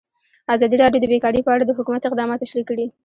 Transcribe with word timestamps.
ازادي 0.53 0.75
راډیو 0.83 1.01
د 1.01 1.05
بیکاري 1.11 1.41
په 1.43 1.51
اړه 1.55 1.63
د 1.65 1.71
حکومت 1.79 2.01
اقدامات 2.05 2.39
تشریح 2.43 2.65
کړي. 2.69 2.85